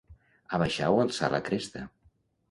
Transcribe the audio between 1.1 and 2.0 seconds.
la cresta.